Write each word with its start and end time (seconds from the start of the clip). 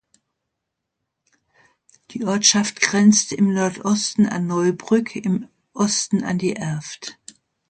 Die 2.09 2.25
Ortschaft 2.25 2.81
grenzt 2.81 3.33
im 3.33 3.53
Nordosten 3.53 4.25
an 4.27 4.47
Neubrück, 4.47 5.15
im 5.15 5.47
Osten 5.73 6.23
an 6.23 6.39
die 6.39 6.53
Erft. 6.53 7.19